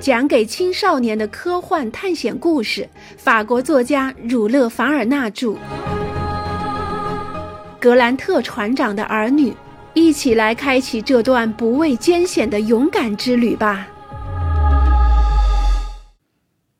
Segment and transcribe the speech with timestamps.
[0.00, 5.56] 讲给青少年的科幻探险故事，法国作家儒勒·凡尔纳著。
[7.80, 9.52] 格兰特船长的儿女，
[9.94, 13.88] 一起来开启这段不畏艰险的勇敢之旅吧。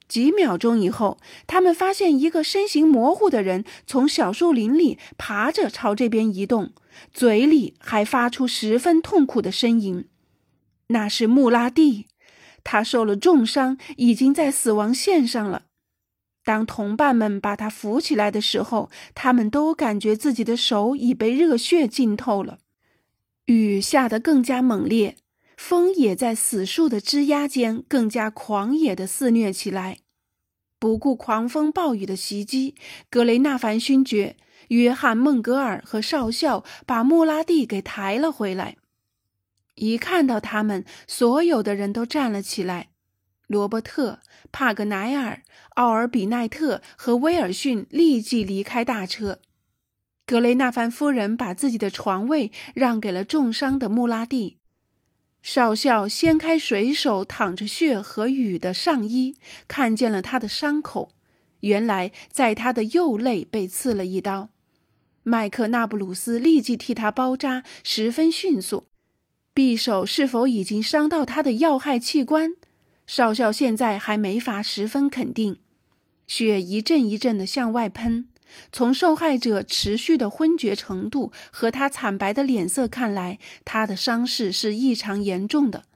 [0.06, 6.70] 几秒钟以后，他们发现一个身形模糊的人从小树林里爬着朝这边移动，
[7.12, 10.06] 嘴里还发出十分痛苦的呻吟。
[10.86, 12.06] 那是穆拉蒂。
[12.64, 15.64] 他受了重伤，已经在死亡线上了。
[16.44, 22.58] 当同伴们把他扶起来的时候，他们都感觉自己的手已被热血浸透了。
[23.46, 25.16] 雨下得更加猛烈，
[25.56, 29.98] 风也在死树的枝桠间更加狂野地肆虐起来。
[30.78, 32.74] 不顾狂风暴雨的袭击，
[33.10, 34.36] 格雷纳凡勋爵、
[34.68, 38.76] 约翰孟格尔和少校把穆拉蒂给抬了回来。
[39.78, 42.88] 一看到他们，所有的人都站了起来。
[43.46, 44.20] 罗伯特、
[44.52, 45.42] 帕格奈尔、
[45.76, 49.40] 奥尔比奈特和威尔逊立即离开大车。
[50.26, 54.58] 格雷纳凡夫人把自己的床位让给了重伤的穆拉蒂。
[55.40, 61.12] 少校掀开水手淌着血和雨的上衣，看见了他的伤口，
[61.60, 64.50] 原来在他的右肋被刺了一刀。
[65.22, 68.88] 麦克纳布鲁斯立即替他包扎，十分迅速。
[69.58, 72.52] 匕首是否已经伤到他的要害器官？
[73.08, 75.58] 少校现在还没法十分肯定。
[76.28, 78.28] 血一阵一阵的向外喷，
[78.70, 85.86] 从受害者持续的昏厥程度和他惨白的脸色看来，他的伤势是异常严重的。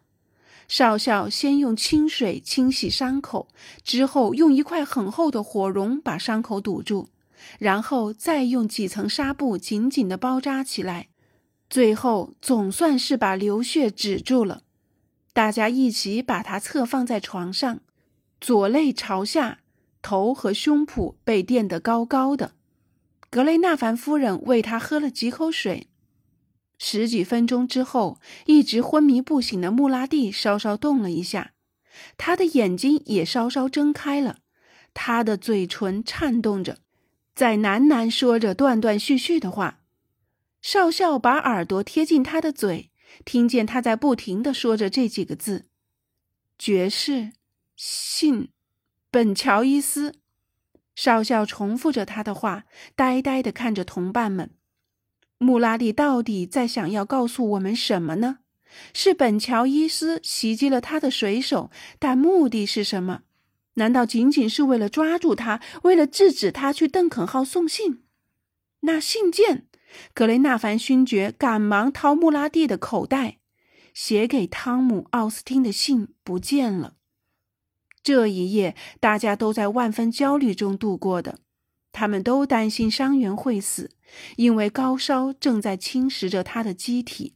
[0.66, 3.46] 少校先用清水清洗伤口，
[3.84, 7.06] 之后用一块很厚的火绒把伤口堵住，
[7.60, 11.06] 然后再用几层纱布紧紧地包扎起来。
[11.73, 14.62] 最后总算是把流血止住了，
[15.33, 17.81] 大家一起把他侧放在床上，
[18.42, 19.61] 左肋朝下，
[20.03, 22.53] 头和胸脯被垫得高高的。
[23.31, 25.89] 格雷纳凡夫人为他喝了几口水。
[26.77, 31.52] 十几分钟之后，一直昏迷不醒的穆拉蒂稍稍动了一下，
[32.19, 34.41] 他的眼睛也稍稍睁开了，
[34.92, 36.77] 他的嘴唇颤动着，
[37.35, 39.79] 在喃喃说着断断续续的话。
[40.62, 42.90] 少校把耳朵贴近他的嘴，
[43.24, 45.67] 听见他在不停的说着这几个字
[46.56, 47.33] ：“爵士，
[47.77, 48.48] 信，
[49.11, 50.14] 本乔伊斯。”
[50.95, 52.64] 少校重复着他的话，
[52.95, 54.51] 呆呆的看着同伴们。
[55.39, 58.39] 穆拉蒂到底在想要告诉我们什么呢？
[58.95, 63.22] 是本乔伊斯袭击了他的水手，但目的是什么？
[63.74, 68.05] 难道仅仅是为了抓住他，为了制止他去邓肯号送信？
[68.80, 69.67] 那信件？
[70.14, 73.39] 格雷纳凡勋爵赶忙掏穆拉蒂的口袋，
[73.92, 76.95] 写给汤姆·奥斯汀的信不见了。
[78.02, 81.39] 这一夜，大家都在万分焦虑中度过的。
[81.92, 83.91] 他们都担心伤员会死，
[84.36, 87.35] 因为高烧正在侵蚀着他的机体。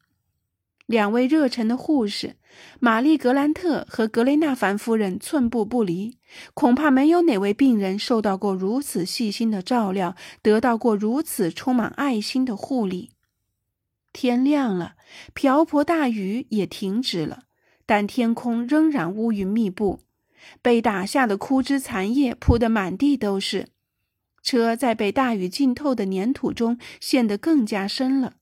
[0.87, 2.37] 两位热忱的护士
[2.79, 6.17] 玛丽·格兰特和格雷纳凡夫人寸步不离，
[6.55, 13.11] 恐怕没有哪位病人受到过如此细心的照料，得到过如此充满爱心的护理。
[14.13, 14.95] 天亮了，
[15.35, 17.43] 瓢泼大雨也停止了，
[17.85, 20.01] 但天空仍然乌云密布，
[20.63, 23.67] 被打下的枯枝残叶铺得满地都是，
[24.43, 28.35] 车在被大雨浸透的粘土中陷得更加深了。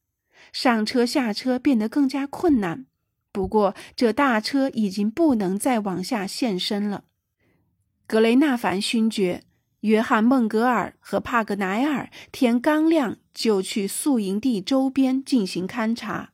[0.55, 2.87] 上车下车变得更加困难，
[3.33, 7.03] 不过这大车已经不能再往下陷深了。
[8.07, 9.43] 格雷纳凡勋爵、
[9.81, 16.31] 约翰孟格尔和帕格奈尔天刚亮就去宿营地周边进行勘察。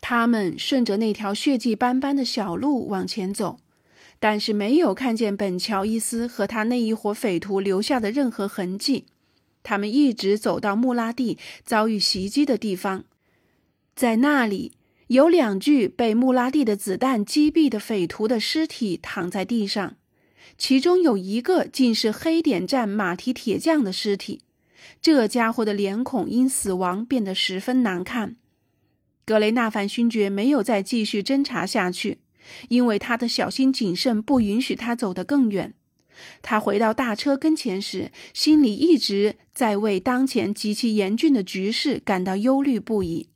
[0.00, 3.58] 他们顺着那条血迹斑斑的小路往前走，
[4.18, 9.04] 但是没有看见本乔伊斯和他那一伙匪徒留下的任何痕迹。
[9.62, 13.04] 他们一直走到穆拉蒂遭遇袭击的地方。
[13.94, 14.72] 在那里
[15.08, 19.96] 有两具被穆拉蒂的子弹击毙的匪徒的尸体躺在地上，
[20.56, 24.40] 其中有一个竟是黑点站马蹄铁匠的尸体。
[25.00, 28.36] 这家伙的脸孔因死亡变得十分难看。
[29.24, 32.18] 格雷纳凡勋爵没有再继续侦查下去，
[32.68, 35.74] 因为他的小心谨慎不允许他走得更远。
[36.40, 43.28] 他回到大车跟前时，心里一直在为当前极其严峻的局势感到忧虑不已。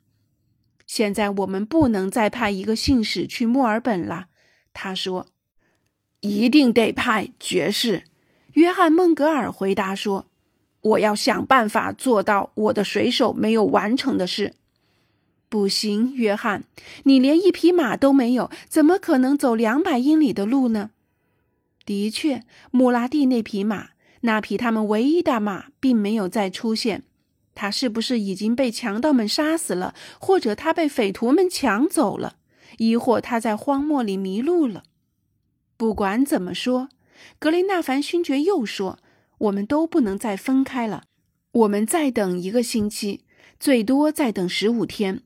[0.87, 4.27] 现在我们不能再派一个信使去墨尔本了，
[4.73, 5.27] 他说。
[6.21, 8.05] 一定得派，爵士。
[8.55, 10.27] 约翰·孟格尔回答说
[10.81, 14.55] ：“我要想办法做到我的水手没有完成的事。”
[15.49, 16.65] 不行，约翰，
[17.05, 20.91] 你连一匹马都没有，怎么可能走两百英里的路呢？
[21.85, 22.43] 的确，
[22.73, 23.91] 穆拉蒂那匹马，
[24.23, 27.05] 那匹他们唯一的马，并没有再出现。
[27.57, 32.37] 他是不是已经被强盗们杀死了，或者他被匪徒们抢走了，
[32.77, 34.85] 亦或他在荒漠里迷路了？
[35.77, 36.91] 不管怎么说，
[37.39, 38.99] 格雷纳凡勋爵又说
[39.39, 41.05] ：“我们都不能再分开了。
[41.53, 43.23] 我们再等一个星期，
[43.59, 45.23] 最多再等十五天，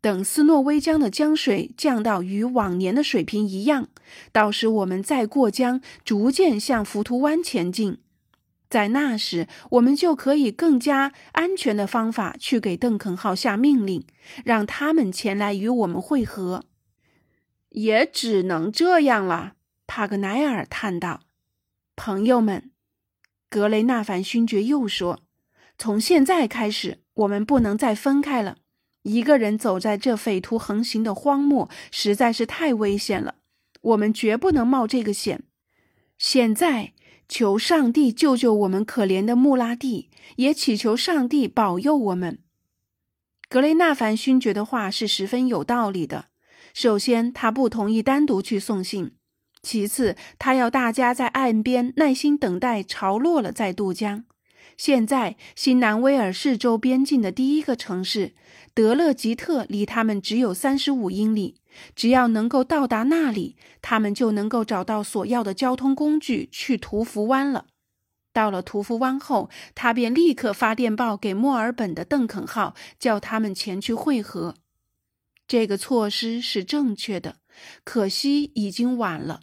[0.00, 3.88] 等斯诺威江的江水降到与往年的水平一样，
[4.30, 7.98] 到时我们再过江，逐渐向浮屠湾前进。”
[8.72, 14.06] 在那时，我们就可以更加安全的方法去给邓肯号下命令，
[14.46, 16.64] 让他们前来与我们会合。
[17.68, 21.20] 也只能这样了，帕格奈尔叹道。
[21.94, 22.70] 朋友们，
[23.50, 25.20] 格雷纳凡勋爵又说
[25.76, 28.56] ：“从现在开始，我们不能再分开了。
[29.02, 33.34] 一个人走在这匪徒横行的荒漠，实在是太危险了。
[33.82, 35.42] 我们绝不能冒这个险。
[36.16, 36.94] 现在。”
[37.28, 42.40] 求上帝救救我们可怜的穆拉蒂，也祈求上帝保佑我们。
[43.48, 46.26] 格雷纳凡勋爵的话是十分有道理的。
[46.74, 49.10] 首先，他不同意单独去送信；
[49.62, 54.24] 其次，他要大家在岸边耐心等待潮落了再渡江。
[54.76, 58.34] 现在，新南威尔士州边境的第一个城市
[58.74, 61.56] 德勒吉特离他们只有三十五英里。
[61.96, 67.64] 只要能够到达那里，他们就能够找到所要的交通工具去屠夫湾了。
[68.34, 74.56] 到了屠夫湾后，他便立刻发电报给墨尔本的邓肯号，叫他们前去会合。
[75.46, 77.36] 这个措施是正确的，
[77.84, 79.40] 可惜已经晚了。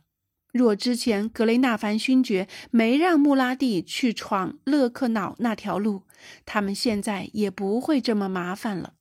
[0.51, 6.03] 若之前格雷纳凡勋爵没让穆拉蒂去闯勒克瑙那条路，
[6.45, 8.93] 他们现在也不会这么麻烦了。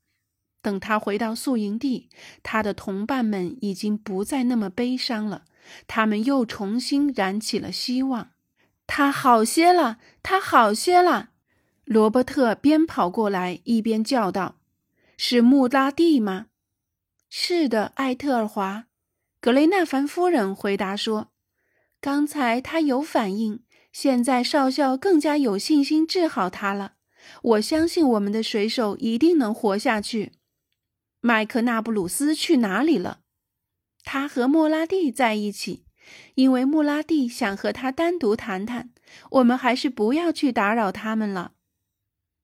[0.61, 2.11] 等他回到宿营地，
[2.43, 5.45] 他的同伴们已经不再那么悲伤了，
[5.87, 8.31] 他们又重新燃起了希望。
[8.87, 11.31] 他好些了，他好些了。
[11.85, 14.56] 罗伯特边跑过来一边叫道
[15.17, 16.49] ：“是穆拉蒂吗
[17.31, 18.87] ？”“是的，艾特尔华。”
[19.41, 21.31] 格雷纳凡夫人回答说
[22.00, 26.95] ：“刚才他有反应，现在少校更加有信心治好他了。
[27.43, 30.33] 我相信我们的水手一定能活下去。”
[31.21, 33.21] 麦克纳布鲁斯去哪里了？
[34.05, 35.85] 他和莫拉蒂在一起，
[36.37, 38.91] 因为莫拉蒂想和他单独谈谈。
[39.33, 41.55] 我们还是不要去打扰他们了。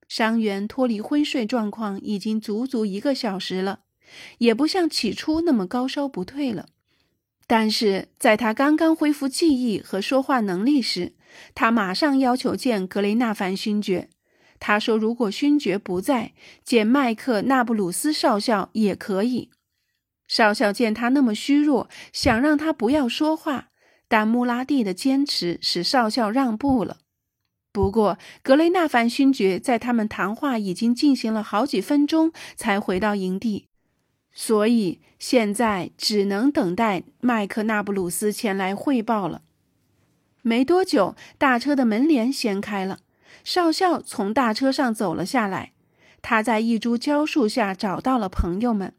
[0.07, 3.81] 伤员脱离昏睡状况已经足足一个小时了，
[4.39, 6.69] 也不像起初那么高烧不退了。
[7.47, 11.13] 但是在他刚刚恢复记忆和说话能力时，
[11.53, 14.09] 他马上要求见格雷纳凡勋爵。
[14.59, 16.33] 他说：“如果勋爵不在，
[16.63, 19.51] 见麦克纳布鲁斯少校也可以。”
[20.27, 23.67] 少校见他那么虚弱，想让他不要说话，
[24.07, 26.97] 但穆拉蒂的坚持使少校让步了。
[27.71, 33.67] 不过，格雷纳凡勋爵在他们谈话已经进行了好几分钟才回到营地，
[34.35, 39.41] 所以现在只能等待麦克纳布鲁斯前来汇报了。
[40.43, 42.99] 没多久，大车的门帘掀开了。
[43.43, 45.71] 少校从大车上走了下来，
[46.21, 48.93] 他在一株蕉树下找到了朋友们。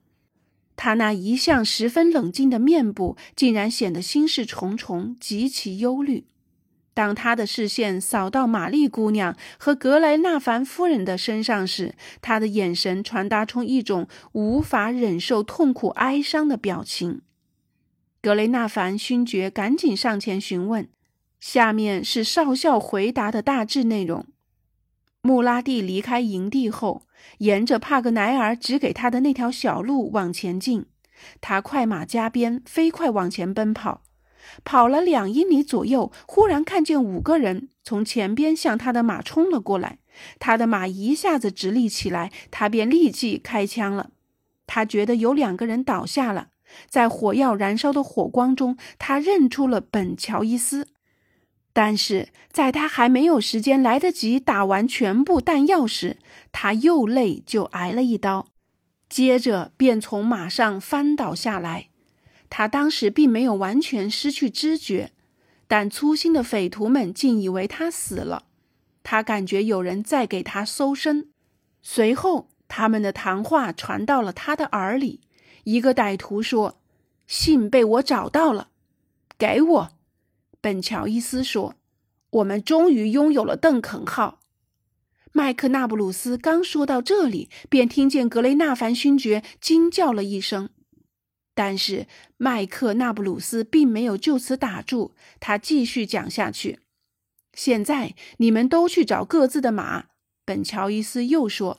[0.74, 6.26] 他那一向十分冷静的面部竟然显得心事重重，极其忧虑。
[6.96, 17.20] 当他的视线扫到玛丽姑娘和格雷纳凡夫人的身上时，他的眼神传达出一种无法忍受痛苦哀伤的表情。
[18.22, 20.88] 格雷纳凡勋爵赶紧上前询问。
[21.38, 24.24] 下面是少校回答的大致内容：
[25.20, 27.02] 穆拉蒂离开营地后，
[27.40, 30.86] 沿着帕格奈尔指给他的那条小路往前进。
[31.42, 34.00] 他快马加鞭，飞快往前奔跑。
[34.64, 39.98] 跑了两英里左右，忽然看见五个人从前边向他的马冲了过来。
[40.38, 44.10] 他的马一下子直立起来，他便立即开枪了。
[44.66, 46.48] 他觉得有两个人倒下了，
[46.88, 50.88] 在火药燃烧的火光中，他认出了本乔伊斯。
[51.72, 56.16] 但是在他还没有时间来得及打完全部弹药时，
[56.50, 58.46] 他又累就挨了一刀，
[59.10, 61.88] 接着便从马上翻倒下来。
[62.48, 65.12] 他当时并没有完全失去知觉，
[65.66, 68.44] 但粗心的匪徒们竟以为他死了。
[69.02, 71.28] 他感觉有人在给他搜身。
[71.82, 75.20] 随后，他们的谈话传到了他的耳里。
[75.64, 76.80] 一个歹徒说
[77.26, 78.68] ：“信被我找到了，
[79.38, 79.90] 给我。”
[80.60, 81.74] 本乔伊斯说
[82.30, 84.40] ：“我们终于拥有了邓肯号。”
[85.32, 90.70] 麦克纳布鲁斯刚说到这里，便听见格雷纳凡勋爵惊叫了一声。
[91.56, 96.80] 但是麦克纳布鲁斯并没有就此打住，他继续讲下去
[97.54, 100.04] ：“现在你们都去找各自的马。”
[100.44, 101.78] 本乔伊斯又说：“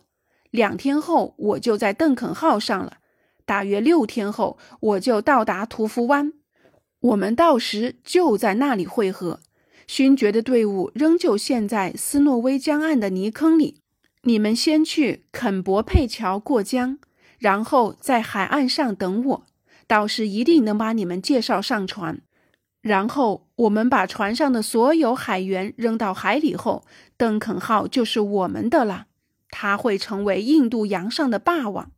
[0.50, 2.98] 两天后我就在邓肯号上了，
[3.46, 6.34] 大约六天后我就到达屠夫湾，
[7.00, 9.42] 我们到时就在那里会合。
[9.86, 13.80] 勋爵的队伍仍旧陷在斯诺威江岸的泥坑里，
[14.24, 16.98] 你们先去肯伯佩桥过江，
[17.38, 19.47] 然后在海岸上等我，
[19.88, 22.22] 到时一定能把你们介绍上船。”
[22.82, 26.86] 然后我们把船上的所有海员扔到海里后，
[27.18, 29.08] 邓肯号就是我们的了。
[29.50, 31.92] 他会成为印度洋上的霸王。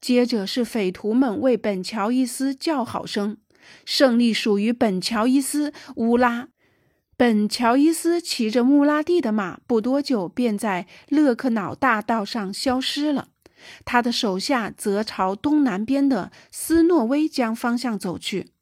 [0.00, 3.36] 接着是匪徒们为本乔伊斯叫好声，
[3.84, 5.72] 胜利属于本乔伊斯。
[5.96, 6.48] 乌拉！
[7.16, 13.28] 本乔伊斯骑着穆拉蒂的马，不多久便在勒克瑙大道上消失了。
[13.84, 18.52] 他的手下则朝东南边的斯诺威江方向走去。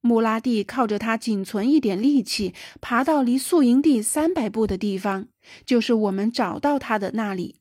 [0.00, 5.28] 穆拉蒂靠着他仅存一点力气，爬到离宿营地三百步的地方，
[5.64, 7.56] 就是我们找到他的那里。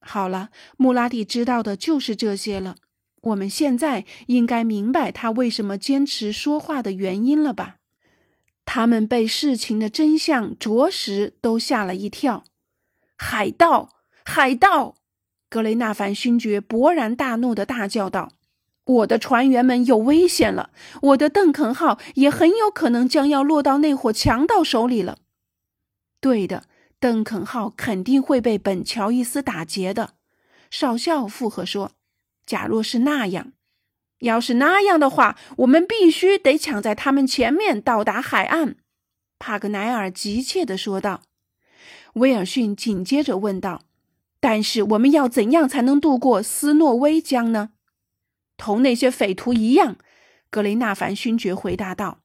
[0.00, 0.48] 好了，
[0.78, 2.76] 穆拉蒂知道的就是这些了。
[3.20, 7.76] 我们现在应该明白他为什么坚持说话的原因了吧？
[8.64, 12.44] 他们被事情的真相着实都吓了一跳。
[13.16, 13.90] 海盗！
[14.24, 14.96] 海盗！
[15.52, 18.32] 格雷纳凡勋爵勃然大怒地大叫道。
[18.84, 20.70] 我的船员们有危险了，
[21.02, 25.18] 我的邓肯号也很有可能将要落到那伙强盗手里了。
[26.20, 26.64] 对的，
[26.98, 30.14] 邓肯号肯定会被本乔伊斯打劫的。
[30.70, 31.92] 少校附和说
[32.46, 33.52] ：“假若是那样，
[34.20, 38.76] 要是那样的话，我们必须得抢在他们前面到达海岸。”
[39.38, 41.22] 帕格奈尔急切地说道。
[42.14, 43.82] 威尔逊紧接着问道
[44.42, 47.70] ：“但是我们要怎样才能渡过斯诺威江呢？”
[48.58, 49.96] 同那些匪徒一样，
[50.50, 52.22] 格雷纳凡勋爵回答道：“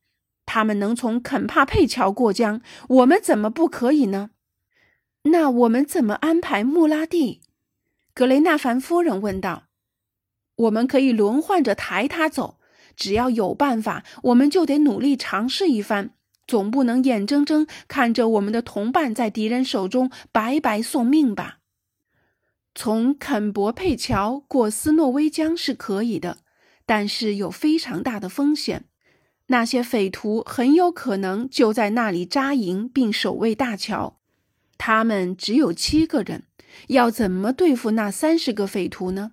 [0.47, 4.31] 他们能从肯帕佩桥过江，我们怎么不可以呢？”
[5.29, 7.41] 那我们怎么安排穆拉蒂？
[8.15, 9.65] 格雷纳凡夫人问道。
[10.57, 12.57] “我们可以轮换着抬他走，
[12.95, 16.12] 只要有办法，我们就得努力尝试一番，
[16.47, 21.59] 总不能眼睁睁看着我们的同伴在敌人手中白白送命吧？”
[22.79, 26.38] 从肯伯佩桥过斯诺威江是可以的，
[26.86, 28.86] 但是有非常大的风险。
[29.48, 34.19] 那些匪徒很有可能就在那里扎营并守卫大桥。
[34.77, 36.43] 他们只有七个人，
[36.89, 39.31] 要怎么对付那三十个匪徒呢？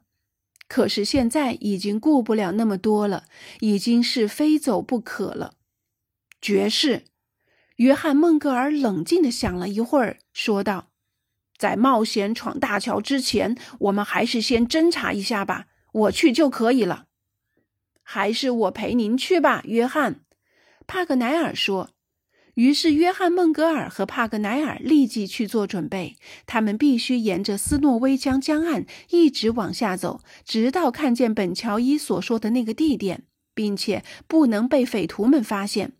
[0.66, 3.24] 可是现在已经顾不了那么多了，
[3.60, 5.56] 已经是非走不可了。
[6.40, 7.02] 爵士，
[7.76, 10.93] 约翰·孟格尔冷静地想了一会儿，说道。
[11.56, 15.66] 在冒险闯大桥之前，我们还是先侦查一下吧。
[15.92, 17.06] 我去就可以了。
[18.02, 20.20] 还是我陪您去吧，约翰。
[20.86, 21.90] 帕格奈尔说。
[22.54, 26.16] 于是，约翰·孟格尔和帕格奈尔立即去做准备。
[26.46, 35.94] 他们必须沿着斯诺威江江岸一直往下走，直到看见本乔伊所说的那个地点，并且不能被匪徒们发现。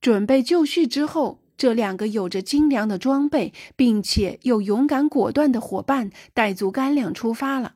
[0.00, 1.40] 准备就绪之后。
[1.56, 7.74] 这两个有着精良的装备，并且又勇敢果断的伙伴带足干粮出发了。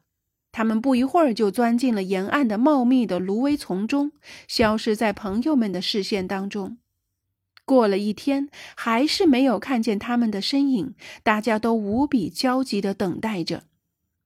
[0.52, 4.12] 他们不一会儿就钻进了沿岸的茂密的芦苇丛中，
[4.48, 6.78] 消失在朋友们的视线当中。
[7.64, 13.62] 过了一天，还是没有看见他们的身影，大家都无比焦急地等待着。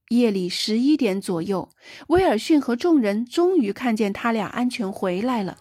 [0.09, 1.69] 夜里十一点左右，
[2.09, 5.59] 威尔逊和众人终于看见他俩安全回来了。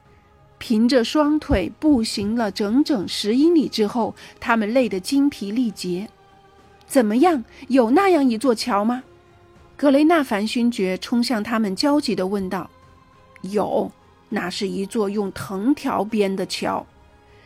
[0.65, 6.08] 凭着双腿步行了整整十英里之后，他们累得精疲力竭。
[6.88, 7.43] 怎么样？
[7.67, 9.03] 有那样一座桥吗？
[9.75, 12.70] 格雷纳凡勋爵冲向他们，焦急地问道。
[13.51, 13.91] “有，
[14.29, 16.86] 那是一座用藤条编的桥。”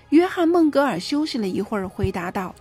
[0.09, 2.53] 约翰·孟格尔休息了一会儿，回答道：“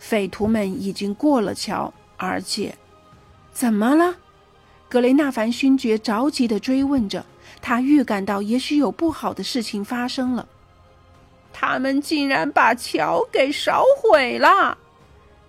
[0.00, 2.74] 匪徒们已经过了桥，而且……
[3.52, 4.16] 怎么了？”
[4.90, 7.24] 格雷纳凡勋爵着急地追问着。
[7.60, 10.46] 他预感到也许有不好的事情发生了，
[11.52, 14.76] 他们竟然把桥给烧毁了！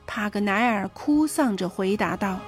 [0.07, 2.39] 帕格奈尔哭丧着回答道。